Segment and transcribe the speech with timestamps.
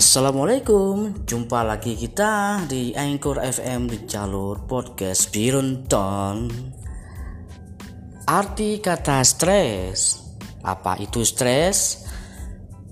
[0.00, 6.48] Assalamualaikum, jumpa lagi kita di Anchor FM di jalur podcast Birunton.
[8.24, 10.24] Arti kata stres,
[10.64, 12.08] apa itu stres?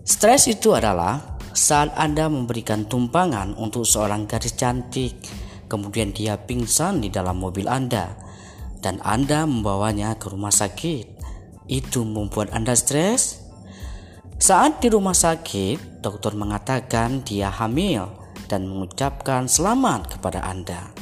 [0.05, 5.17] Stres itu adalah saat Anda memberikan tumpangan untuk seorang gadis cantik,
[5.65, 8.21] kemudian dia pingsan di dalam mobil Anda,
[8.85, 11.25] dan Anda membawanya ke rumah sakit.
[11.73, 13.48] Itu membuat Anda stres?
[14.39, 18.07] Saat di rumah sakit, dokter mengatakan dia hamil
[18.47, 20.95] dan mengucapkan selamat kepada Anda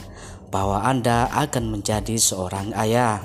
[0.48, 3.20] bahwa Anda akan menjadi seorang ayah.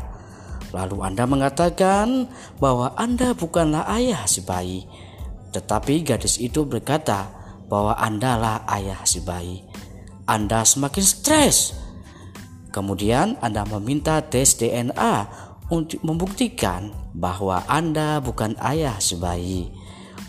[0.76, 2.28] Lalu Anda mengatakan
[2.60, 4.84] bahwa Anda bukanlah ayah si bayi,
[5.56, 7.32] tetapi gadis itu berkata
[7.72, 9.64] bahwa Anda lah ayah si bayi.
[10.28, 11.72] Anda semakin stres.
[12.76, 15.16] Kemudian Anda meminta tes DNA
[15.72, 19.81] untuk membuktikan bahwa Anda bukan ayah si bayi.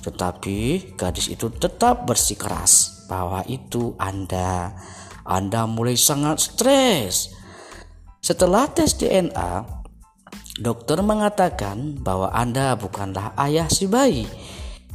[0.03, 4.75] Tetapi gadis itu tetap bersikeras bahwa itu Anda.
[5.23, 7.31] Anda mulai sangat stres.
[8.19, 9.63] Setelah tes DNA,
[10.59, 14.27] dokter mengatakan bahwa Anda bukanlah ayah si bayi.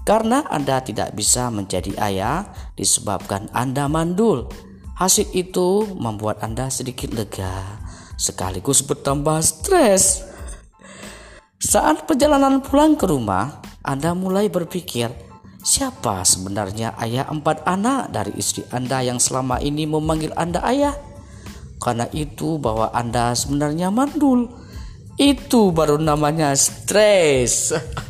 [0.08, 2.48] Karena Anda tidak bisa menjadi ayah
[2.80, 4.48] disebabkan Anda mandul.
[4.96, 7.84] Hasil itu membuat Anda sedikit lega,
[8.16, 10.24] sekaligus bertambah stres.
[11.60, 15.08] Saat perjalanan pulang ke rumah, anda mulai berpikir,
[15.64, 20.92] siapa sebenarnya ayah empat anak dari istri Anda yang selama ini memanggil Anda ayah?
[21.80, 24.52] Karena itu bahwa Anda sebenarnya mandul.
[25.16, 27.72] Itu baru namanya stres.